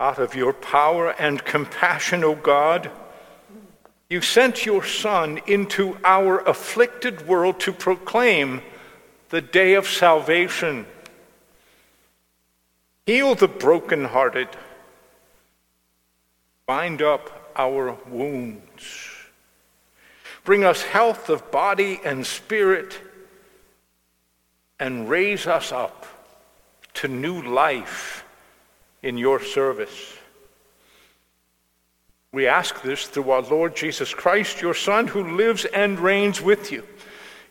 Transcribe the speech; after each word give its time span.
Out 0.00 0.18
of 0.18 0.34
your 0.34 0.54
power 0.54 1.10
and 1.10 1.44
compassion, 1.44 2.24
O 2.24 2.34
God, 2.34 2.90
you 4.08 4.22
sent 4.22 4.64
your 4.64 4.82
Son 4.82 5.40
into 5.46 5.98
our 6.02 6.38
afflicted 6.38 7.28
world 7.28 7.60
to 7.60 7.72
proclaim 7.72 8.62
the 9.28 9.42
day 9.42 9.74
of 9.74 9.86
salvation. 9.86 10.86
Heal 13.04 13.34
the 13.34 13.46
brokenhearted, 13.46 14.48
bind 16.64 17.02
up 17.02 17.52
our 17.54 17.98
wounds, 18.08 19.10
bring 20.44 20.64
us 20.64 20.80
health 20.80 21.28
of 21.28 21.50
body 21.50 22.00
and 22.02 22.26
spirit, 22.26 22.98
and 24.78 25.10
raise 25.10 25.46
us 25.46 25.72
up 25.72 26.06
to 26.94 27.06
new 27.06 27.42
life 27.42 28.24
in 29.02 29.16
your 29.16 29.40
service. 29.40 30.16
We 32.32 32.46
ask 32.46 32.82
this 32.82 33.06
through 33.06 33.30
our 33.30 33.42
Lord 33.42 33.74
Jesus 33.74 34.14
Christ, 34.14 34.60
your 34.60 34.74
Son, 34.74 35.08
who 35.08 35.36
lives 35.36 35.64
and 35.64 35.98
reigns 35.98 36.40
with 36.40 36.70
you 36.70 36.86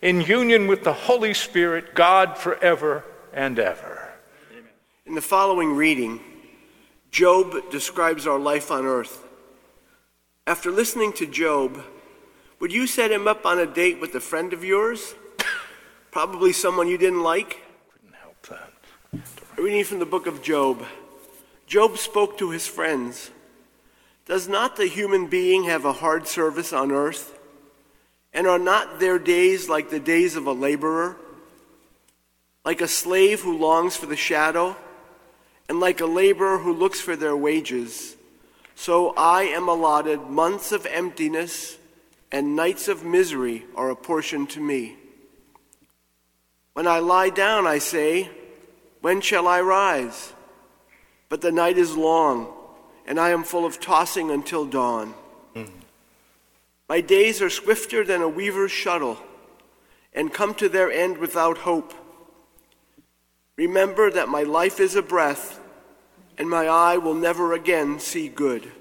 in 0.02 0.22
union 0.22 0.68
with 0.68 0.84
the 0.84 0.94
Holy 0.94 1.34
Spirit, 1.34 1.94
God 1.94 2.38
forever 2.38 3.04
and 3.34 3.60
ever. 3.60 4.10
In 5.06 5.16
the 5.16 5.22
following 5.22 5.76
reading, 5.76 6.22
Job 7.12 7.72
describes 7.72 8.28
our 8.28 8.40
life 8.40 8.72
on 8.72 8.86
earth. 8.86 9.24
After 10.48 10.72
listening 10.72 11.14
to 11.14 11.26
Job, 11.26 11.84
would 12.60 12.72
you 12.72 12.88
set 12.88 13.12
him 13.12 13.28
up 13.28 13.46
on 13.46 13.60
a 13.60 13.66
date 13.66 14.00
with 14.00 14.16
a 14.16 14.20
friend 14.20 14.54
of 14.54 14.64
yours? 14.64 15.16
Probably 16.12 16.54
someone 16.54 16.88
you 16.88 16.98
didn't 16.98 17.24
like? 17.24 17.60
Couldn't 17.92 18.16
help 18.16 18.42
that. 18.48 18.72
Reading 19.58 19.84
from 19.84 20.00
the 20.00 20.06
book 20.06 20.28
of 20.28 20.42
Job. 20.42 20.86
Job 21.70 22.00
spoke 22.00 22.40
to 22.40 22.50
his 22.50 22.66
friends. 22.66 23.30
Does 24.26 24.48
not 24.48 24.76
the 24.76 24.88
human 24.88 25.28
being 25.28 25.66
have 25.66 25.86
a 25.86 25.94
hard 25.94 26.28
service 26.28 26.74
on 26.74 26.92
earth? 26.92 27.38
And 28.34 28.48
are 28.48 28.58
not 28.58 29.00
their 29.00 29.20
days 29.20 29.70
like 29.70 29.92
the 29.92 30.00
days 30.00 30.36
of 30.36 30.48
a 30.48 30.52
laborer? 30.52 31.16
Like 32.66 32.82
a 32.82 32.88
slave 32.88 33.42
who 33.42 33.56
longs 33.56 33.96
for 33.96 34.08
the 34.08 34.16
shadow, 34.16 34.76
and 35.70 35.80
like 35.80 36.02
a 36.02 36.08
laborer 36.08 36.58
who 36.58 36.74
looks 36.74 37.00
for 37.00 37.16
their 37.16 37.38
wages? 37.38 38.16
So 38.74 39.14
I 39.16 39.44
am 39.44 39.68
allotted 39.68 40.22
months 40.22 40.72
of 40.72 40.88
emptiness, 40.88 41.78
and 42.32 42.56
nights 42.56 42.88
of 42.88 43.06
misery 43.06 43.66
are 43.76 43.92
apportioned 43.92 44.50
to 44.52 44.60
me. 44.60 44.98
When 46.74 46.88
I 46.88 46.98
lie 46.98 47.30
down, 47.30 47.68
I 47.68 47.78
say, 47.78 48.32
When 49.02 49.22
shall 49.22 49.48
I 49.48 49.62
rise? 49.62 50.34
But 51.30 51.42
the 51.42 51.52
night 51.52 51.78
is 51.78 51.96
long, 51.96 52.52
and 53.06 53.20
I 53.20 53.30
am 53.30 53.44
full 53.44 53.66
of 53.66 53.80
tossing 53.80 54.32
until 54.32 54.66
dawn. 54.66 55.14
Mm. 55.56 55.70
My 56.90 57.02
days 57.02 57.40
are 57.42 57.52
swifter 57.52 58.04
than 58.04 58.22
a 58.22 58.28
weaver's 58.28 58.72
shuttle, 58.72 59.20
and 60.12 60.34
come 60.34 60.56
to 60.56 60.68
their 60.68 60.92
end 60.92 61.20
without 61.20 61.60
hope. 61.60 61.94
Remember 63.56 64.10
that 64.10 64.28
my 64.28 64.42
life 64.42 64.80
is 64.80 64.96
a 64.96 65.04
breath, 65.04 65.60
and 66.38 66.50
my 66.50 66.68
eye 66.68 66.98
will 66.98 67.14
never 67.14 67.54
again 67.54 68.00
see 68.00 68.28
good. 68.28 68.72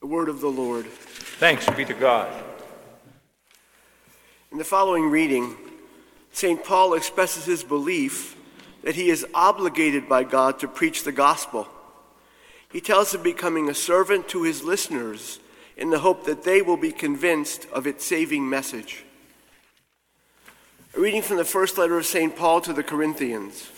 The 0.00 0.06
word 0.06 0.28
of 0.28 0.40
the 0.40 0.48
Lord. 0.48 0.86
Thanks 0.86 1.68
be 1.70 1.84
to 1.86 1.94
God. 1.94 2.32
In 4.52 4.58
the 4.58 4.64
following 4.64 5.10
reading, 5.10 5.56
St. 6.32 6.62
Paul 6.62 6.94
expresses 6.94 7.46
his 7.46 7.64
belief 7.64 8.36
that 8.82 8.96
he 8.96 9.10
is 9.10 9.26
obligated 9.34 10.08
by 10.08 10.24
God 10.24 10.58
to 10.58 10.68
preach 10.68 11.04
the 11.04 11.12
gospel. 11.12 11.68
He 12.70 12.80
tells 12.80 13.14
of 13.14 13.22
becoming 13.22 13.68
a 13.68 13.74
servant 13.74 14.28
to 14.28 14.42
his 14.42 14.62
listeners 14.62 15.38
in 15.76 15.90
the 15.90 16.00
hope 16.00 16.24
that 16.24 16.44
they 16.44 16.62
will 16.62 16.76
be 16.76 16.92
convinced 16.92 17.66
of 17.72 17.86
its 17.86 18.04
saving 18.04 18.48
message. 18.48 19.04
A 20.94 21.00
reading 21.00 21.22
from 21.22 21.36
the 21.36 21.44
first 21.44 21.78
letter 21.78 21.96
of 21.96 22.06
St. 22.06 22.36
Paul 22.36 22.60
to 22.62 22.72
the 22.72 22.82
Corinthians. 22.82 23.70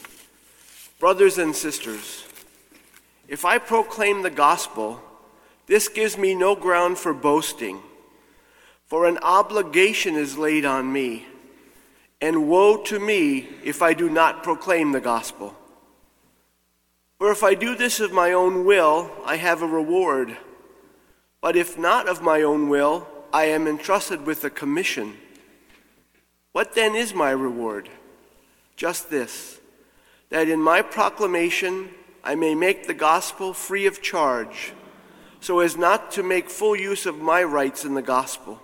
Brothers 0.99 1.39
and 1.39 1.55
sisters, 1.55 2.25
if 3.29 3.45
I 3.45 3.59
proclaim 3.59 4.23
the 4.23 4.31
gospel, 4.31 5.01
this 5.67 5.89
gives 5.89 6.17
me 6.19 6.35
no 6.35 6.55
ground 6.55 6.99
for 6.99 7.15
boasting, 7.15 7.81
for 8.87 9.07
an 9.07 9.19
obligation 9.23 10.15
is 10.15 10.39
laid 10.39 10.65
on 10.65 10.93
me, 10.93 11.27
and 12.25 12.49
woe 12.49 12.79
to 12.79 12.99
me 12.99 13.47
if 13.63 13.83
I 13.83 13.93
do 13.93 14.09
not 14.09 14.43
proclaim 14.43 14.93
the 14.93 15.01
gospel. 15.01 15.55
For 17.19 17.31
if 17.31 17.43
I 17.43 17.53
do 17.53 17.75
this 17.75 18.01
of 18.01 18.13
my 18.13 18.33
own 18.33 18.65
will, 18.65 19.11
I 19.27 19.37
have 19.37 19.61
a 19.61 19.67
reward. 19.67 20.35
But 21.43 21.55
if 21.55 21.77
not 21.77 22.09
of 22.09 22.23
my 22.23 22.41
own 22.41 22.71
will, 22.71 23.07
I 23.31 23.45
am 23.49 23.67
entrusted 23.67 24.25
with 24.25 24.43
a 24.43 24.49
commission. 24.49 25.19
What 26.53 26.75
then 26.75 26.95
is 26.95 27.13
my 27.13 27.31
reward? 27.31 27.91
Just 28.75 29.11
this 29.11 29.61
that 30.31 30.49
in 30.49 30.63
my 30.63 30.81
proclamation 30.81 31.91
I 32.25 32.37
may 32.37 32.55
make 32.55 32.87
the 32.87 32.95
gospel 32.95 33.53
free 33.53 33.85
of 33.85 34.01
charge, 34.01 34.73
so 35.41 35.61
as 35.61 35.77
not 35.77 36.11
to 36.13 36.23
make 36.23 36.49
full 36.49 36.75
use 36.75 37.05
of 37.05 37.21
my 37.21 37.45
rights 37.45 37.85
in 37.85 37.93
the 37.93 38.09
gospel. 38.17 38.63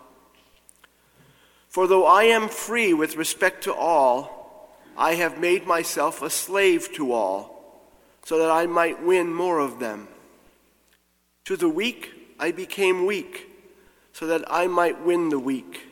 For 1.71 1.87
though 1.87 2.05
I 2.05 2.25
am 2.25 2.49
free 2.49 2.93
with 2.93 3.17
respect 3.17 3.63
to 3.65 3.73
all, 3.73 4.77
I 4.97 5.15
have 5.15 5.41
made 5.41 5.67
myself 5.67 6.21
a 6.21 6.29
slave 6.29 6.93
to 6.95 7.13
all, 7.13 7.81
so 8.25 8.39
that 8.39 8.51
I 8.51 8.67
might 8.67 9.03
win 9.03 9.33
more 9.33 9.61
of 9.61 9.79
them. 9.79 10.09
To 11.45 11.57
the 11.57 11.69
weak, 11.69 12.35
I 12.41 12.51
became 12.51 13.07
weak, 13.07 13.49
so 14.13 14.27
that 14.27 14.43
I 14.53 14.67
might 14.67 15.01
win 15.01 15.29
the 15.29 15.39
weak. 15.39 15.87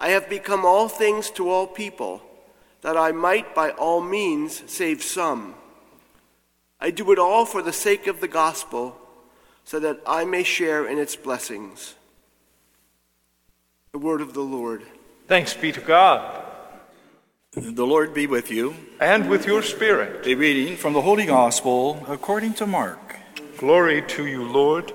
I 0.00 0.08
have 0.08 0.30
become 0.30 0.64
all 0.64 0.88
things 0.88 1.30
to 1.32 1.50
all 1.50 1.66
people, 1.66 2.22
that 2.80 2.96
I 2.96 3.12
might 3.12 3.54
by 3.54 3.70
all 3.72 4.00
means 4.00 4.62
save 4.66 5.02
some. 5.02 5.54
I 6.80 6.90
do 6.90 7.12
it 7.12 7.18
all 7.18 7.44
for 7.44 7.60
the 7.60 7.74
sake 7.74 8.06
of 8.06 8.20
the 8.20 8.26
gospel, 8.26 8.96
so 9.64 9.78
that 9.80 10.00
I 10.06 10.24
may 10.24 10.44
share 10.44 10.86
in 10.86 10.98
its 10.98 11.14
blessings. 11.14 11.94
The 13.92 13.98
word 13.98 14.22
of 14.22 14.32
the 14.32 14.40
Lord. 14.40 14.84
Thanks 15.28 15.52
be 15.52 15.70
to 15.70 15.80
God. 15.82 16.42
The 17.52 17.86
Lord 17.86 18.14
be 18.14 18.26
with 18.26 18.50
you. 18.50 18.74
And 18.98 19.28
with 19.28 19.46
your 19.46 19.62
spirit. 19.62 20.26
A 20.26 20.34
reading 20.34 20.78
from 20.78 20.94
the 20.94 21.02
Holy 21.02 21.26
Gospel 21.26 22.02
according 22.08 22.54
to 22.54 22.66
Mark. 22.66 23.16
Glory 23.58 24.00
to 24.00 24.26
you, 24.26 24.44
Lord. 24.44 24.94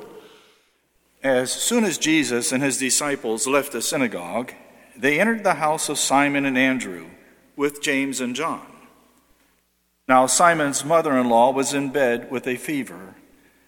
As 1.21 1.51
soon 1.51 1.83
as 1.83 1.99
Jesus 1.99 2.51
and 2.51 2.63
his 2.63 2.79
disciples 2.79 3.45
left 3.45 3.71
the 3.71 3.83
synagogue, 3.83 4.53
they 4.97 5.19
entered 5.19 5.43
the 5.43 5.53
house 5.53 5.89
of 5.89 5.99
Simon 5.99 6.43
and 6.43 6.57
Andrew 6.57 7.05
with 7.55 7.83
James 7.83 8.19
and 8.19 8.35
John. 8.35 8.65
Now, 10.07 10.25
Simon's 10.25 10.83
mother 10.83 11.15
in 11.15 11.29
law 11.29 11.51
was 11.51 11.71
in 11.71 11.91
bed 11.91 12.31
with 12.31 12.47
a 12.47 12.55
fever, 12.55 13.13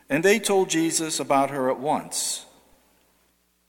and 0.10 0.26
they 0.26 0.40
told 0.40 0.72
Jesus 0.72 1.20
about 1.20 1.52
her 1.52 1.70
at 1.70 1.80
once. 1.80 2.48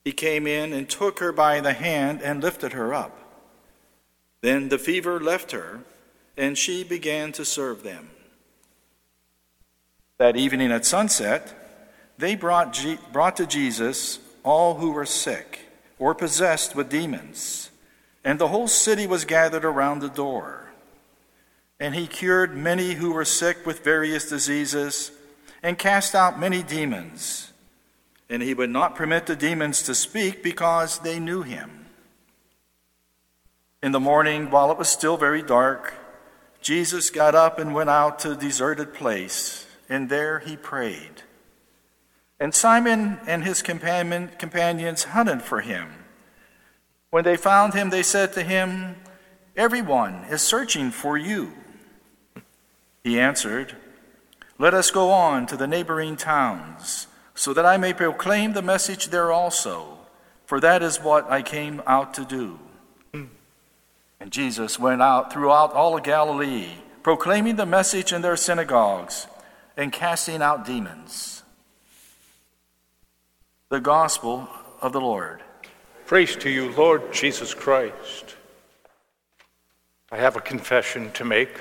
He 0.04 0.12
came 0.12 0.46
in 0.46 0.72
and 0.72 0.88
took 0.88 1.18
her 1.18 1.32
by 1.32 1.60
the 1.60 1.72
hand 1.72 2.22
and 2.22 2.42
lifted 2.42 2.72
her 2.72 2.94
up. 2.94 3.16
Then 4.40 4.68
the 4.68 4.78
fever 4.78 5.20
left 5.20 5.52
her, 5.52 5.80
and 6.36 6.56
she 6.56 6.82
began 6.82 7.32
to 7.32 7.44
serve 7.44 7.82
them. 7.82 8.10
That 10.18 10.36
evening 10.36 10.72
at 10.72 10.86
sunset, 10.86 11.54
they 12.16 12.34
brought, 12.34 12.78
brought 13.12 13.36
to 13.36 13.46
Jesus 13.46 14.18
all 14.42 14.76
who 14.76 14.92
were 14.92 15.06
sick 15.06 15.60
or 15.98 16.14
possessed 16.14 16.74
with 16.74 16.88
demons, 16.88 17.70
and 18.24 18.38
the 18.38 18.48
whole 18.48 18.68
city 18.68 19.06
was 19.06 19.24
gathered 19.24 19.64
around 19.64 20.00
the 20.00 20.08
door. 20.08 20.70
And 21.78 21.94
he 21.94 22.06
cured 22.06 22.56
many 22.56 22.94
who 22.94 23.12
were 23.12 23.24
sick 23.24 23.64
with 23.64 23.84
various 23.84 24.28
diseases 24.28 25.10
and 25.62 25.78
cast 25.78 26.14
out 26.14 26.38
many 26.38 26.62
demons. 26.62 27.49
And 28.30 28.42
he 28.42 28.54
would 28.54 28.70
not 28.70 28.94
permit 28.94 29.26
the 29.26 29.36
demons 29.36 29.82
to 29.82 29.94
speak 29.94 30.42
because 30.42 31.00
they 31.00 31.20
knew 31.20 31.42
him. 31.42 31.84
In 33.82 33.92
the 33.92 34.00
morning, 34.00 34.50
while 34.50 34.70
it 34.70 34.78
was 34.78 34.88
still 34.88 35.16
very 35.16 35.42
dark, 35.42 35.94
Jesus 36.60 37.10
got 37.10 37.34
up 37.34 37.58
and 37.58 37.74
went 37.74 37.90
out 37.90 38.18
to 38.20 38.32
a 38.32 38.36
deserted 38.36 38.94
place, 38.94 39.66
and 39.88 40.08
there 40.08 40.38
he 40.38 40.56
prayed. 40.56 41.22
And 42.38 42.54
Simon 42.54 43.18
and 43.26 43.42
his 43.44 43.62
companion, 43.62 44.30
companions 44.38 45.04
hunted 45.04 45.42
for 45.42 45.60
him. 45.60 45.88
When 47.10 47.24
they 47.24 47.36
found 47.36 47.74
him, 47.74 47.90
they 47.90 48.02
said 48.02 48.32
to 48.34 48.42
him, 48.42 48.96
Everyone 49.56 50.24
is 50.30 50.40
searching 50.40 50.90
for 50.90 51.18
you. 51.18 51.52
He 53.02 53.18
answered, 53.18 53.76
Let 54.58 54.74
us 54.74 54.90
go 54.90 55.10
on 55.10 55.46
to 55.46 55.56
the 55.56 55.66
neighboring 55.66 56.16
towns, 56.16 57.08
so 57.40 57.54
that 57.54 57.64
I 57.64 57.78
may 57.78 57.94
proclaim 57.94 58.52
the 58.52 58.60
message 58.60 59.06
there 59.06 59.32
also, 59.32 59.96
for 60.44 60.60
that 60.60 60.82
is 60.82 61.00
what 61.00 61.30
I 61.30 61.40
came 61.40 61.82
out 61.86 62.12
to 62.14 62.24
do. 62.26 62.58
And 64.20 64.30
Jesus 64.30 64.78
went 64.78 65.00
out 65.00 65.32
throughout 65.32 65.72
all 65.72 65.96
of 65.96 66.02
Galilee, 66.02 66.68
proclaiming 67.02 67.56
the 67.56 67.64
message 67.64 68.12
in 68.12 68.20
their 68.20 68.36
synagogues, 68.36 69.26
and 69.74 69.90
casting 69.90 70.42
out 70.42 70.66
demons. 70.66 71.42
The 73.70 73.80
Gospel 73.80 74.46
of 74.82 74.92
the 74.92 75.00
Lord. 75.00 75.42
Praise 76.04 76.36
to 76.36 76.50
you, 76.50 76.70
Lord 76.72 77.10
Jesus 77.10 77.54
Christ. 77.54 78.36
I 80.12 80.18
have 80.18 80.36
a 80.36 80.42
confession 80.42 81.10
to 81.12 81.24
make. 81.24 81.58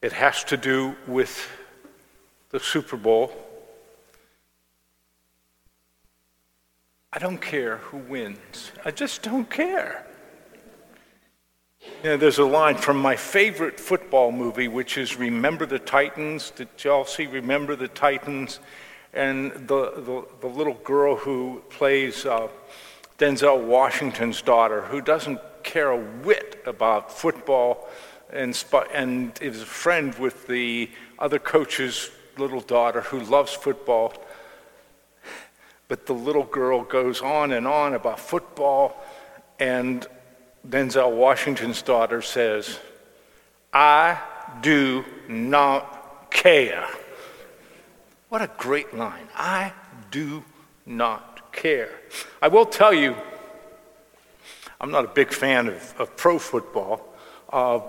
It 0.00 0.12
has 0.12 0.44
to 0.44 0.56
do 0.56 0.94
with 1.08 1.48
the 2.50 2.60
Super 2.60 2.96
Bowl. 2.96 3.32
I 7.12 7.18
don't 7.18 7.40
care 7.40 7.78
who 7.78 7.98
wins. 7.98 8.70
I 8.84 8.90
just 8.90 9.22
don't 9.22 9.48
care. 9.48 10.06
You 11.80 12.10
know, 12.10 12.16
there's 12.16 12.38
a 12.38 12.44
line 12.44 12.76
from 12.76 12.98
my 12.98 13.16
favorite 13.16 13.80
football 13.80 14.30
movie, 14.32 14.68
which 14.68 14.98
is 14.98 15.18
Remember 15.18 15.66
the 15.66 15.78
Titans. 15.78 16.50
Did 16.50 16.68
y'all 16.78 17.04
see 17.04 17.26
Remember 17.26 17.74
the 17.74 17.88
Titans? 17.88 18.60
And 19.12 19.52
the, 19.52 19.92
the, 19.96 20.24
the 20.40 20.46
little 20.46 20.74
girl 20.74 21.16
who 21.16 21.62
plays 21.68 22.26
uh, 22.26 22.48
Denzel 23.18 23.64
Washington's 23.64 24.40
daughter, 24.42 24.82
who 24.82 25.00
doesn't 25.00 25.40
care 25.62 25.90
a 25.90 25.98
whit 25.98 26.62
about 26.66 27.10
football 27.12 27.88
and, 28.32 28.62
and 28.92 29.38
is 29.40 29.62
a 29.62 29.66
friend 29.66 30.14
with 30.14 30.46
the 30.46 30.88
other 31.18 31.38
coach's 31.38 32.10
little 32.38 32.60
daughter 32.60 33.02
who 33.02 33.20
loves 33.20 33.52
football 33.52 34.14
but 35.90 36.06
the 36.06 36.12
little 36.12 36.44
girl 36.44 36.84
goes 36.84 37.20
on 37.20 37.50
and 37.50 37.66
on 37.66 37.94
about 37.94 38.20
football, 38.20 38.96
and 39.58 40.06
Denzel 40.66 41.10
Washington's 41.10 41.82
daughter 41.82 42.22
says, 42.22 42.78
I 43.72 44.20
do 44.62 45.04
not 45.28 46.30
care. 46.30 46.86
What 48.28 48.40
a 48.40 48.48
great 48.56 48.94
line. 48.94 49.26
I 49.34 49.72
do 50.12 50.44
not 50.86 51.50
care. 51.50 51.90
I 52.40 52.46
will 52.46 52.66
tell 52.66 52.94
you, 52.94 53.16
I'm 54.80 54.92
not 54.92 55.04
a 55.04 55.08
big 55.08 55.32
fan 55.32 55.66
of, 55.66 55.94
of 55.98 56.16
pro 56.16 56.38
football. 56.38 57.04
Uh, 57.52 57.80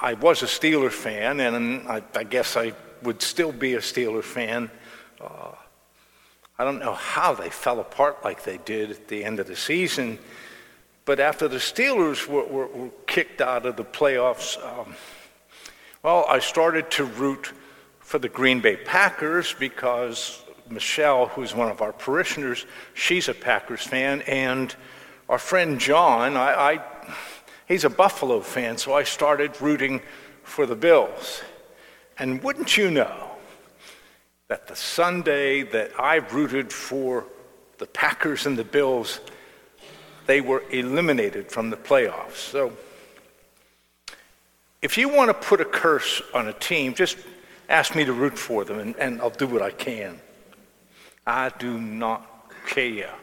I 0.00 0.14
was 0.14 0.42
a 0.42 0.46
Steeler 0.46 0.90
fan, 0.90 1.40
and 1.40 1.88
I, 1.88 2.02
I, 2.14 2.24
guess 2.24 2.56
I 2.56 2.72
would 3.02 3.22
still 3.22 3.52
be 3.52 3.74
a 3.74 3.78
Steeler 3.78 4.22
fan. 4.22 4.70
Uh, 5.20 5.52
I 6.58 6.64
don't 6.64 6.78
know 6.78 6.94
how 6.94 7.34
they 7.34 7.50
fell 7.50 7.80
apart 7.80 8.24
like 8.24 8.44
they 8.44 8.58
did 8.58 8.90
at 8.90 9.08
the 9.08 9.24
end 9.24 9.40
of 9.40 9.46
the 9.46 9.56
season, 9.56 10.18
but 11.04 11.20
after 11.20 11.48
the 11.48 11.58
Steelers 11.58 12.26
were, 12.26 12.44
were, 12.44 12.66
were 12.66 12.90
kicked 13.06 13.40
out 13.40 13.66
of 13.66 13.76
the 13.76 13.84
playoffs, 13.84 14.62
um, 14.64 14.94
well, 16.02 16.24
I 16.28 16.38
started 16.38 16.90
to 16.92 17.04
root 17.04 17.52
for 18.00 18.18
the 18.18 18.28
Green 18.28 18.60
Bay 18.60 18.76
Packers 18.76 19.54
because 19.58 20.42
Michelle, 20.70 21.26
who's 21.28 21.54
one 21.54 21.70
of 21.70 21.82
our 21.82 21.92
parishioners, 21.92 22.66
she's 22.94 23.28
a 23.28 23.34
Packers 23.34 23.82
fan, 23.82 24.22
and 24.22 24.74
our 25.28 25.38
friend 25.38 25.80
John, 25.80 26.36
I, 26.36 26.74
I, 26.74 27.16
he's 27.66 27.84
a 27.84 27.90
Buffalo 27.90 28.40
fan, 28.40 28.78
so 28.78 28.94
I 28.94 29.04
started 29.04 29.60
rooting 29.60 30.00
for 30.42 30.66
the 30.66 30.76
Bills. 30.76 31.42
And 32.18 32.42
wouldn't 32.42 32.76
you 32.76 32.90
know, 32.90 33.30
that 34.48 34.66
the 34.66 34.76
Sunday 34.76 35.62
that 35.62 35.90
I 35.98 36.16
rooted 36.16 36.72
for 36.72 37.26
the 37.78 37.86
Packers 37.86 38.46
and 38.46 38.56
the 38.56 38.64
Bills, 38.64 39.20
they 40.26 40.40
were 40.40 40.62
eliminated 40.70 41.50
from 41.50 41.70
the 41.70 41.76
playoffs. 41.76 42.36
So 42.36 42.72
if 44.82 44.98
you 44.98 45.08
want 45.08 45.30
to 45.30 45.34
put 45.34 45.60
a 45.60 45.64
curse 45.64 46.22
on 46.34 46.48
a 46.48 46.52
team, 46.52 46.94
just 46.94 47.16
ask 47.68 47.94
me 47.94 48.04
to 48.04 48.12
root 48.12 48.38
for 48.38 48.64
them 48.64 48.78
and, 48.78 48.96
and 48.96 49.20
I'll 49.20 49.30
do 49.30 49.46
what 49.46 49.62
I 49.62 49.70
can. 49.70 50.20
I 51.26 51.50
do 51.58 51.78
not 51.80 52.52
care. 52.66 53.14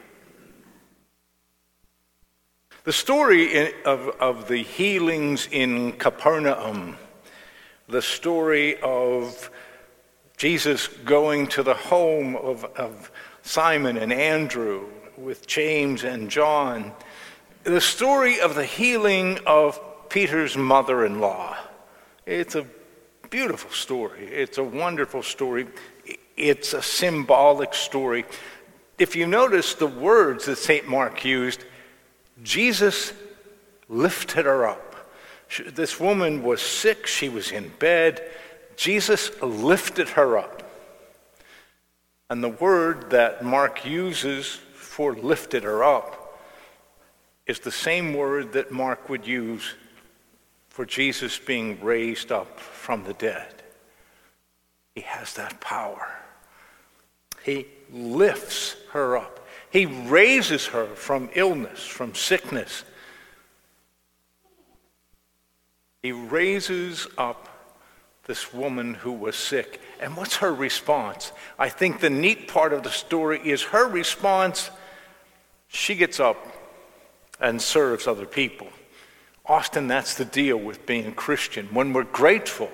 The 2.84 2.92
story 2.92 3.72
of, 3.84 4.08
of 4.18 4.48
the 4.48 4.58
healings 4.58 5.46
in 5.52 5.92
Capernaum, 5.92 6.96
the 7.88 8.02
story 8.02 8.80
of 8.80 9.50
Jesus 10.36 10.88
going 10.88 11.46
to 11.48 11.62
the 11.62 11.74
home 11.74 12.34
of, 12.34 12.64
of 12.64 13.12
Simon 13.42 13.96
and 13.96 14.12
Andrew 14.12 14.88
with 15.16 15.46
James 15.46 16.02
and 16.02 16.28
John. 16.28 16.90
The 17.62 17.80
story 17.80 18.40
of 18.40 18.56
the 18.56 18.64
healing 18.64 19.38
of 19.46 19.80
Peter's 20.08 20.56
mother 20.56 21.06
in 21.06 21.20
law. 21.20 21.56
It's 22.26 22.56
a 22.56 22.66
beautiful 23.30 23.70
story. 23.70 24.26
It's 24.26 24.58
a 24.58 24.64
wonderful 24.64 25.22
story. 25.22 25.68
It's 26.36 26.74
a 26.74 26.82
symbolic 26.82 27.74
story. 27.74 28.24
If 28.98 29.14
you 29.14 29.28
notice 29.28 29.74
the 29.74 29.86
words 29.86 30.46
that 30.46 30.58
St. 30.58 30.88
Mark 30.88 31.24
used, 31.24 31.64
Jesus 32.42 33.12
lifted 33.88 34.46
her 34.46 34.66
up. 34.66 34.94
This 35.66 36.00
woman 36.00 36.42
was 36.42 36.62
sick, 36.62 37.06
she 37.06 37.28
was 37.28 37.52
in 37.52 37.70
bed. 37.78 38.22
Jesus 38.76 39.30
lifted 39.42 40.10
her 40.10 40.38
up. 40.38 40.62
And 42.30 42.42
the 42.42 42.48
word 42.48 43.10
that 43.10 43.44
Mark 43.44 43.84
uses 43.84 44.58
for 44.74 45.14
lifted 45.14 45.64
her 45.64 45.84
up 45.84 46.40
is 47.46 47.60
the 47.60 47.72
same 47.72 48.14
word 48.14 48.52
that 48.54 48.72
Mark 48.72 49.08
would 49.08 49.26
use 49.26 49.74
for 50.70 50.86
Jesus 50.86 51.38
being 51.38 51.78
raised 51.82 52.32
up 52.32 52.58
from 52.58 53.04
the 53.04 53.12
dead. 53.12 53.62
He 54.94 55.02
has 55.02 55.34
that 55.34 55.60
power. 55.60 56.08
He 57.44 57.66
lifts 57.90 58.76
her 58.92 59.16
up. 59.18 59.41
He 59.72 59.86
raises 59.86 60.66
her 60.66 60.84
from 60.86 61.30
illness, 61.34 61.86
from 61.86 62.14
sickness. 62.14 62.84
He 66.02 66.12
raises 66.12 67.06
up 67.16 67.48
this 68.26 68.52
woman 68.52 68.92
who 68.92 69.12
was 69.12 69.34
sick. 69.34 69.80
And 69.98 70.14
what's 70.14 70.36
her 70.36 70.52
response? 70.52 71.32
I 71.58 71.70
think 71.70 72.00
the 72.00 72.10
neat 72.10 72.48
part 72.48 72.74
of 72.74 72.82
the 72.82 72.90
story 72.90 73.40
is 73.42 73.62
her 73.62 73.88
response. 73.88 74.70
She 75.68 75.94
gets 75.94 76.20
up 76.20 76.36
and 77.40 77.60
serves 77.62 78.06
other 78.06 78.26
people. 78.26 78.68
Often 79.46 79.88
that's 79.88 80.14
the 80.16 80.26
deal 80.26 80.58
with 80.58 80.84
being 80.84 81.14
Christian. 81.14 81.68
When 81.72 81.94
we're 81.94 82.04
grateful, 82.04 82.70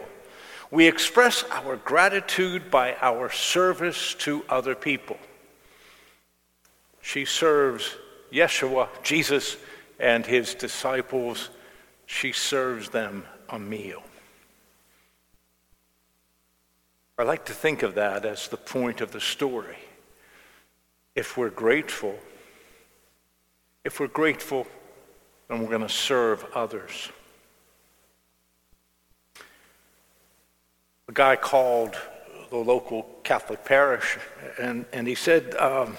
we 0.72 0.88
express 0.88 1.44
our 1.52 1.76
gratitude 1.76 2.72
by 2.72 2.96
our 3.00 3.30
service 3.30 4.14
to 4.14 4.44
other 4.48 4.74
people. 4.74 5.16
She 7.08 7.24
serves 7.24 7.96
Yeshua, 8.30 8.86
Jesus, 9.02 9.56
and 9.98 10.26
his 10.26 10.54
disciples. 10.54 11.48
She 12.04 12.32
serves 12.32 12.90
them 12.90 13.24
a 13.48 13.58
meal. 13.58 14.02
I 17.16 17.22
like 17.22 17.46
to 17.46 17.54
think 17.54 17.82
of 17.82 17.94
that 17.94 18.26
as 18.26 18.48
the 18.48 18.58
point 18.58 19.00
of 19.00 19.10
the 19.12 19.22
story. 19.22 19.78
If 21.14 21.38
we're 21.38 21.48
grateful, 21.48 22.14
if 23.86 24.00
we're 24.00 24.08
grateful, 24.08 24.66
then 25.48 25.62
we're 25.62 25.70
going 25.70 25.80
to 25.80 25.88
serve 25.88 26.44
others. 26.54 27.08
A 31.08 31.12
guy 31.14 31.36
called 31.36 31.96
the 32.50 32.58
local 32.58 33.04
Catholic 33.24 33.64
parish, 33.64 34.18
and, 34.60 34.84
and 34.92 35.08
he 35.08 35.14
said, 35.14 35.54
um, 35.54 35.96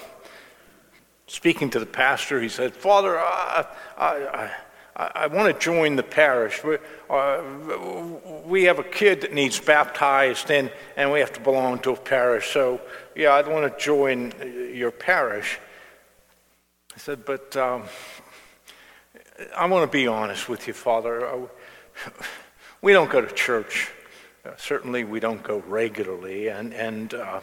speaking 1.30 1.70
to 1.70 1.78
the 1.78 1.86
pastor, 1.86 2.40
he 2.40 2.48
said, 2.48 2.74
Father, 2.74 3.18
I, 3.18 3.66
I, 3.96 4.06
I 4.06 4.50
I, 4.96 5.28
want 5.28 5.54
to 5.54 5.58
join 5.58 5.96
the 5.96 6.02
parish. 6.02 6.62
We, 6.62 6.76
uh, 7.08 7.42
we 8.44 8.64
have 8.64 8.78
a 8.78 8.84
kid 8.84 9.22
that 9.22 9.32
needs 9.32 9.58
baptized, 9.58 10.50
and, 10.50 10.70
and 10.94 11.10
we 11.10 11.20
have 11.20 11.32
to 11.34 11.40
belong 11.40 11.78
to 11.80 11.92
a 11.92 11.96
parish. 11.96 12.52
So, 12.52 12.82
yeah, 13.16 13.32
I'd 13.32 13.48
want 13.48 13.72
to 13.72 13.82
join 13.82 14.34
your 14.74 14.90
parish. 14.90 15.58
I 16.94 16.98
said, 16.98 17.24
but 17.24 17.56
um, 17.56 17.84
I 19.56 19.64
want 19.66 19.90
to 19.90 19.96
be 19.96 20.06
honest 20.06 20.50
with 20.50 20.66
you, 20.66 20.74
Father. 20.74 21.26
Uh, 21.26 21.46
we 22.82 22.92
don't 22.92 23.10
go 23.10 23.22
to 23.22 23.32
church. 23.32 23.90
Uh, 24.44 24.50
certainly, 24.58 25.04
we 25.04 25.18
don't 25.18 25.42
go 25.42 25.62
regularly, 25.66 26.48
and 26.48 26.74
and 26.74 27.14
uh, 27.14 27.40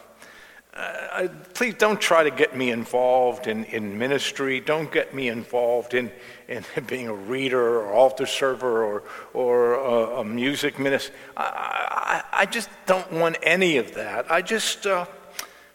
uh, 0.77 1.27
please 1.55 1.73
don't 1.73 1.99
try 1.99 2.23
to 2.23 2.29
get 2.29 2.55
me 2.55 2.69
involved 2.69 3.47
in, 3.47 3.65
in 3.65 3.97
ministry. 3.97 4.59
Don't 4.59 4.91
get 4.91 5.13
me 5.13 5.27
involved 5.27 5.95
in, 5.95 6.11
in 6.47 6.63
being 6.87 7.07
a 7.07 7.13
reader 7.13 7.79
or 7.79 7.91
altar 7.91 8.27
server 8.27 8.83
or, 8.83 9.03
or 9.33 9.73
a, 9.73 10.19
a 10.19 10.23
music 10.23 10.77
minister. 10.77 11.11
I, 11.35 12.23
I, 12.31 12.41
I, 12.41 12.45
just 12.45 12.69
don't 12.85 13.11
want 13.11 13.37
any 13.41 13.77
of 13.77 13.95
that. 13.95 14.31
I 14.31 14.43
just, 14.43 14.85
uh, 14.85 15.05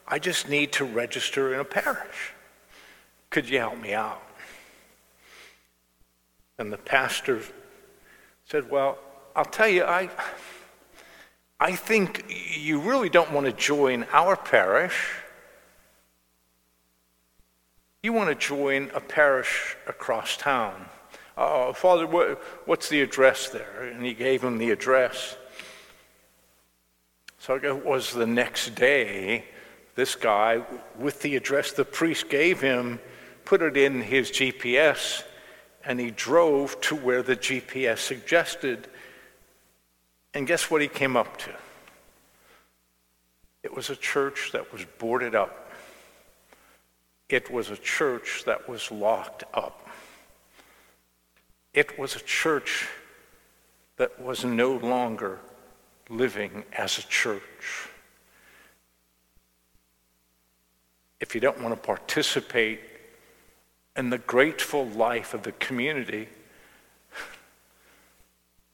I 0.06 0.20
just 0.20 0.48
need 0.48 0.70
to 0.74 0.84
register 0.84 1.52
in 1.52 1.58
a 1.58 1.64
parish. 1.64 2.32
Could 3.30 3.48
you 3.48 3.58
help 3.58 3.80
me 3.80 3.94
out? 3.94 4.22
And 6.58 6.72
the 6.72 6.78
pastor 6.78 7.40
said, 8.44 8.70
Well, 8.70 8.98
I'll 9.34 9.44
tell 9.44 9.68
you, 9.68 9.82
I, 9.82 10.10
I 11.62 11.76
think 11.76 12.24
you 12.56 12.80
really 12.80 13.08
don't 13.08 13.30
want 13.30 13.46
to 13.46 13.52
join 13.52 14.04
our 14.12 14.34
parish. 14.34 15.14
You 18.02 18.12
want 18.12 18.30
to 18.30 18.34
join 18.34 18.90
a 18.96 19.00
parish 19.00 19.76
across 19.86 20.36
town. 20.36 20.86
Uh, 21.36 21.72
Father, 21.72 22.04
what, 22.04 22.42
what's 22.66 22.88
the 22.88 23.00
address 23.00 23.50
there? 23.50 23.84
And 23.84 24.04
he 24.04 24.12
gave 24.12 24.42
him 24.42 24.58
the 24.58 24.72
address. 24.72 25.36
So 27.38 27.54
it 27.54 27.86
was 27.86 28.12
the 28.12 28.26
next 28.26 28.74
day, 28.74 29.44
this 29.94 30.16
guy, 30.16 30.64
with 30.98 31.22
the 31.22 31.36
address 31.36 31.70
the 31.70 31.84
priest 31.84 32.28
gave 32.28 32.60
him, 32.60 32.98
put 33.44 33.62
it 33.62 33.76
in 33.76 34.00
his 34.00 34.32
GPS, 34.32 35.22
and 35.84 36.00
he 36.00 36.10
drove 36.10 36.80
to 36.80 36.96
where 36.96 37.22
the 37.22 37.36
GPS 37.36 37.98
suggested. 37.98 38.88
And 40.34 40.46
guess 40.46 40.70
what 40.70 40.80
he 40.80 40.88
came 40.88 41.16
up 41.16 41.36
to? 41.38 41.50
It 43.62 43.74
was 43.74 43.90
a 43.90 43.96
church 43.96 44.50
that 44.52 44.72
was 44.72 44.84
boarded 44.98 45.34
up. 45.34 45.70
It 47.28 47.50
was 47.50 47.70
a 47.70 47.76
church 47.76 48.44
that 48.46 48.68
was 48.68 48.90
locked 48.90 49.44
up. 49.54 49.88
It 51.72 51.98
was 51.98 52.16
a 52.16 52.20
church 52.20 52.88
that 53.96 54.20
was 54.20 54.44
no 54.44 54.76
longer 54.76 55.38
living 56.08 56.64
as 56.76 56.98
a 56.98 57.02
church. 57.02 57.88
If 61.20 61.34
you 61.34 61.40
don't 61.40 61.60
want 61.60 61.74
to 61.74 61.80
participate 61.80 62.80
in 63.96 64.10
the 64.10 64.18
grateful 64.18 64.86
life 64.86 65.34
of 65.34 65.42
the 65.42 65.52
community, 65.52 66.28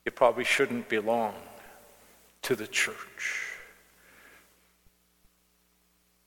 you 0.08 0.12
probably 0.12 0.44
shouldn't 0.44 0.88
belong 0.88 1.34
to 2.40 2.56
the 2.56 2.66
church. 2.66 3.58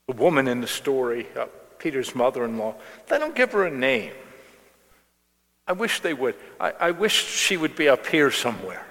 The 0.06 0.14
woman 0.14 0.48
in 0.48 0.62
the 0.62 0.68
story, 0.68 1.26
uh, 1.36 1.48
Peter's 1.80 2.14
mother 2.14 2.46
in 2.46 2.60
law, 2.60 2.76
they 3.08 3.18
don't 3.18 3.34
give 3.34 3.54
her 3.54 3.66
a 3.66 3.72
name. 3.72 4.14
I 5.66 5.72
wish 5.72 6.00
they 6.00 6.14
would. 6.14 6.36
I, 6.60 6.74
I 6.80 6.92
wish 6.92 7.26
she 7.26 7.58
would 7.58 7.76
be 7.76 7.90
up 7.90 8.06
here 8.06 8.30
somewhere. 8.30 8.86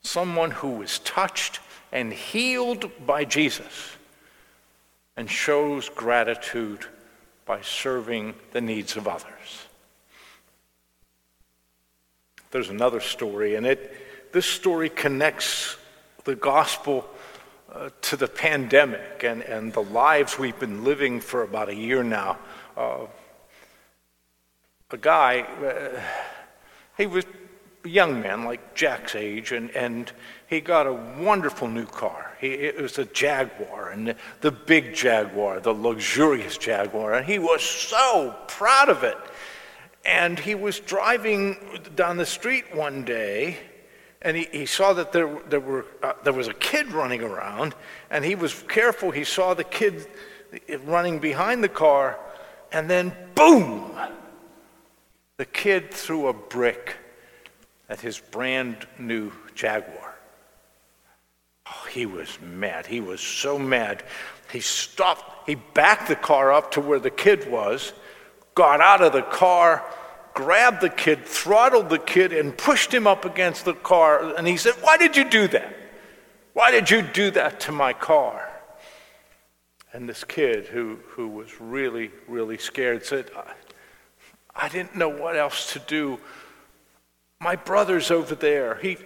Someone 0.00 0.50
who 0.50 0.76
was 0.78 1.00
touched 1.00 1.60
and 1.92 2.10
healed 2.10 2.90
by 3.04 3.26
Jesus 3.26 3.98
and 5.14 5.30
shows 5.30 5.90
gratitude 5.90 6.86
by 7.44 7.60
serving 7.60 8.34
the 8.52 8.62
needs 8.62 8.96
of 8.96 9.06
others. 9.06 9.66
There's 12.54 12.70
another 12.70 13.00
story, 13.00 13.56
and 13.56 13.66
it, 13.66 14.30
this 14.30 14.46
story 14.46 14.88
connects 14.88 15.76
the 16.22 16.36
gospel 16.36 17.04
uh, 17.72 17.90
to 18.02 18.16
the 18.16 18.28
pandemic 18.28 19.24
and, 19.24 19.42
and 19.42 19.72
the 19.72 19.82
lives 19.82 20.38
we've 20.38 20.60
been 20.60 20.84
living 20.84 21.20
for 21.20 21.42
about 21.42 21.68
a 21.68 21.74
year 21.74 22.04
now. 22.04 22.38
Uh, 22.76 23.06
a 24.92 24.96
guy, 24.96 25.40
uh, 25.40 26.00
he 26.96 27.08
was 27.08 27.24
a 27.84 27.88
young 27.88 28.20
man, 28.20 28.44
like 28.44 28.76
Jack's 28.76 29.16
age, 29.16 29.50
and, 29.50 29.72
and 29.72 30.12
he 30.46 30.60
got 30.60 30.86
a 30.86 30.92
wonderful 30.92 31.66
new 31.66 31.86
car. 31.86 32.36
He, 32.40 32.52
it 32.52 32.80
was 32.80 32.98
a 32.98 33.04
Jaguar, 33.06 33.90
and 33.90 34.06
the, 34.06 34.16
the 34.42 34.52
big 34.52 34.94
Jaguar, 34.94 35.58
the 35.58 35.74
luxurious 35.74 36.56
Jaguar, 36.56 37.14
and 37.14 37.26
he 37.26 37.40
was 37.40 37.62
so 37.62 38.32
proud 38.46 38.90
of 38.90 39.02
it. 39.02 39.18
And 40.04 40.38
he 40.38 40.54
was 40.54 40.80
driving 40.80 41.56
down 41.96 42.16
the 42.16 42.26
street 42.26 42.74
one 42.74 43.04
day, 43.04 43.58
and 44.20 44.36
he, 44.36 44.48
he 44.52 44.66
saw 44.66 44.92
that 44.92 45.12
there, 45.12 45.38
there, 45.48 45.60
were, 45.60 45.86
uh, 46.02 46.12
there 46.24 46.32
was 46.32 46.48
a 46.48 46.54
kid 46.54 46.92
running 46.92 47.22
around, 47.22 47.74
and 48.10 48.24
he 48.24 48.34
was 48.34 48.54
careful. 48.68 49.10
He 49.10 49.24
saw 49.24 49.54
the 49.54 49.64
kid 49.64 50.06
running 50.84 51.18
behind 51.18 51.64
the 51.64 51.68
car, 51.68 52.18
and 52.72 52.88
then 52.88 53.14
boom! 53.34 53.92
The 55.36 55.44
kid 55.44 55.90
threw 55.90 56.28
a 56.28 56.32
brick 56.32 56.96
at 57.88 58.00
his 58.00 58.18
brand 58.18 58.86
new 58.98 59.32
Jaguar. 59.54 60.14
Oh, 61.66 61.86
he 61.90 62.06
was 62.06 62.38
mad. 62.40 62.86
He 62.86 63.00
was 63.00 63.20
so 63.20 63.58
mad. 63.58 64.04
He 64.52 64.60
stopped, 64.60 65.48
he 65.48 65.54
backed 65.54 66.08
the 66.08 66.16
car 66.16 66.52
up 66.52 66.72
to 66.72 66.80
where 66.80 66.98
the 66.98 67.10
kid 67.10 67.50
was, 67.50 67.92
got 68.54 68.80
out 68.80 69.02
of 69.02 69.12
the 69.12 69.22
car, 69.22 69.84
grabbed 70.34 70.80
the 70.80 70.90
kid, 70.90 71.24
throttled 71.24 71.88
the 71.88 71.98
kid, 71.98 72.32
and 72.32 72.56
pushed 72.56 72.92
him 72.92 73.06
up 73.06 73.24
against 73.24 73.64
the 73.64 73.74
car. 73.74 74.34
And 74.36 74.46
he 74.46 74.56
said, 74.56 74.74
Why 74.80 74.96
did 74.96 75.16
you 75.16 75.28
do 75.28 75.48
that? 75.48 75.76
Why 76.52 76.70
did 76.70 76.90
you 76.90 77.02
do 77.02 77.30
that 77.32 77.60
to 77.60 77.72
my 77.72 77.92
car? 77.92 78.48
And 79.92 80.08
this 80.08 80.24
kid, 80.24 80.66
who, 80.66 80.98
who 81.10 81.28
was 81.28 81.60
really, 81.60 82.10
really 82.26 82.58
scared, 82.58 83.04
said, 83.04 83.30
I 83.36 83.52
I 84.54 84.68
didn't 84.68 84.96
know 84.96 85.08
what 85.08 85.36
else 85.36 85.72
to 85.72 85.78
do. 85.80 86.20
My 87.40 87.56
brother's 87.56 88.10
over 88.10 88.34
there. 88.34 88.76
He, 88.76 88.98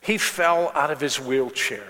he 0.00 0.18
fell 0.18 0.70
out 0.74 0.90
of 0.90 1.00
his 1.00 1.18
wheelchair. 1.18 1.86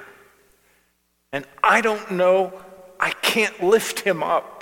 And 1.32 1.44
I 1.62 1.80
don't 1.80 2.12
know, 2.12 2.52
I 2.98 3.10
can't 3.10 3.62
lift 3.62 4.00
him 4.00 4.22
up. 4.22 4.57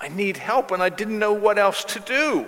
I 0.00 0.08
need 0.08 0.38
help, 0.38 0.70
and 0.70 0.82
I 0.82 0.88
didn't 0.88 1.18
know 1.18 1.34
what 1.34 1.58
else 1.58 1.84
to 1.84 2.00
do. 2.00 2.46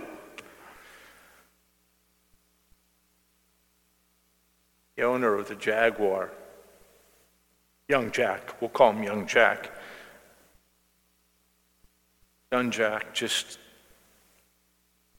The 4.97 5.03
owner 5.03 5.35
of 5.35 5.49
the 5.49 5.55
Jaguar, 5.55 6.31
young 7.89 8.11
Jack, 8.11 8.61
we'll 8.61 8.71
call 8.71 8.93
him 8.93 9.03
young 9.03 9.27
Jack. 9.27 9.71
Young 12.51 12.71
Jack 12.71 13.13
just 13.13 13.59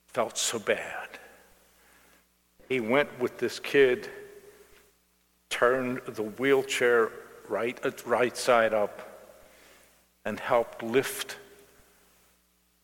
felt 0.08 0.38
so 0.38 0.58
bad. 0.58 1.10
He 2.68 2.80
went 2.80 3.20
with 3.20 3.38
this 3.38 3.60
kid, 3.60 4.10
turned 5.50 6.02
the 6.06 6.24
wheelchair 6.24 7.12
right, 7.48 7.80
right 8.08 8.36
side 8.36 8.74
up, 8.74 9.36
and 10.26 10.40
helped 10.40 10.82
lift 10.82 11.38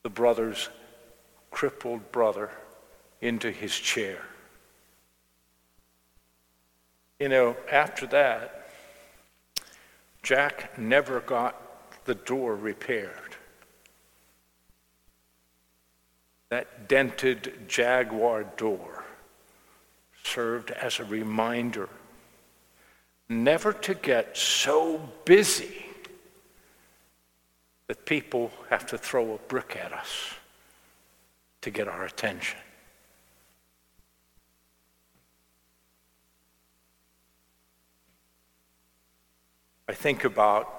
the 0.03 0.09
brother's 0.09 0.69
crippled 1.51 2.11
brother 2.11 2.49
into 3.21 3.51
his 3.51 3.77
chair. 3.77 4.21
You 7.19 7.29
know, 7.29 7.57
after 7.69 8.07
that, 8.07 8.69
Jack 10.23 10.77
never 10.77 11.19
got 11.19 12.05
the 12.05 12.15
door 12.15 12.55
repaired. 12.55 13.35
That 16.49 16.87
dented 16.87 17.67
Jaguar 17.67 18.43
door 18.57 19.03
served 20.23 20.71
as 20.71 20.99
a 20.99 21.03
reminder 21.03 21.89
never 23.27 23.71
to 23.71 23.93
get 23.93 24.35
so 24.35 24.97
busy 25.25 25.85
that 27.89 28.05
people 28.05 28.51
have 28.69 28.85
to 28.85 28.99
throw 28.99 29.33
a 29.33 29.37
brick 29.49 29.75
at 29.75 29.91
us 29.91 30.35
to 31.61 31.71
get 31.71 31.87
our 31.87 32.05
attention. 32.05 32.59
I 39.87 39.93
think 39.93 40.23
about 40.23 40.71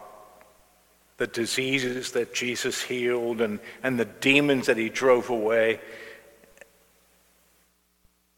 the 1.16 1.26
diseases 1.26 2.12
that 2.12 2.32
Jesus 2.32 2.80
healed 2.80 3.40
and, 3.40 3.58
and 3.82 3.98
the 3.98 4.04
demons 4.04 4.66
that 4.66 4.76
he 4.76 4.88
drove 4.88 5.30
away. 5.30 5.80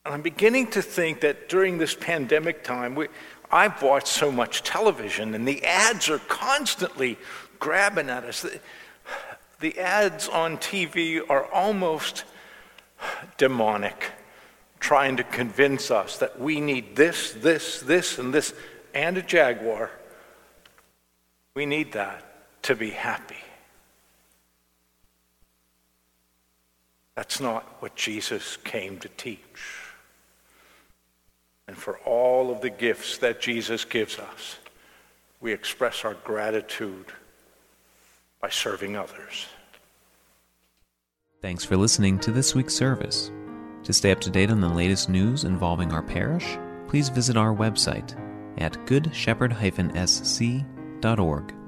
And 0.06 0.14
I'm 0.14 0.22
beginning 0.22 0.68
to 0.70 0.80
think 0.80 1.20
that 1.20 1.50
during 1.50 1.76
this 1.76 1.94
pandemic 1.94 2.64
time, 2.64 2.94
we, 2.94 3.08
I've 3.50 3.82
watched 3.82 4.08
so 4.08 4.32
much 4.32 4.62
television 4.62 5.34
and 5.34 5.46
the 5.46 5.62
ads 5.62 6.08
are 6.08 6.20
constantly 6.20 7.18
grabbing 7.62 8.10
at 8.10 8.24
us. 8.24 8.44
The, 9.60 9.78
ads 9.78 10.28
on 10.28 10.58
TV 10.58 11.20
are 11.30 11.46
almost 11.52 12.24
demonic, 13.38 14.10
trying 14.80 15.16
to 15.18 15.22
convince 15.22 15.92
us 15.92 16.18
that 16.18 16.40
we 16.40 16.60
need 16.60 16.96
this, 16.96 17.30
this, 17.30 17.78
this, 17.78 18.18
and 18.18 18.34
this, 18.34 18.52
and 18.92 19.16
a 19.16 19.22
Jaguar. 19.22 19.92
We 21.54 21.64
need 21.64 21.92
that 21.92 22.24
to 22.64 22.74
be 22.74 22.90
happy. 22.90 23.36
That's 27.14 27.40
not 27.40 27.62
what 27.78 27.94
Jesus 27.94 28.56
came 28.56 28.98
to 28.98 29.08
teach. 29.08 29.38
And 31.68 31.76
for 31.76 31.98
all 31.98 32.50
of 32.50 32.60
the 32.60 32.70
gifts 32.70 33.18
that 33.18 33.40
Jesus 33.40 33.84
gives 33.84 34.18
us, 34.18 34.56
we 35.40 35.52
express 35.52 36.04
our 36.04 36.14
gratitude 36.14 37.12
by 38.42 38.50
serving 38.50 38.96
others. 38.96 39.46
Thanks 41.40 41.64
for 41.64 41.76
listening 41.76 42.18
to 42.20 42.32
this 42.32 42.54
week's 42.54 42.74
service. 42.74 43.32
To 43.84 43.92
stay 43.92 44.12
up 44.12 44.20
to 44.20 44.30
date 44.30 44.50
on 44.50 44.60
the 44.60 44.68
latest 44.68 45.08
news 45.08 45.44
involving 45.44 45.92
our 45.92 46.02
parish, 46.02 46.58
please 46.88 47.08
visit 47.08 47.36
our 47.36 47.54
website 47.54 48.18
at 48.58 48.72
goodshepherd-sc.org. 48.86 51.61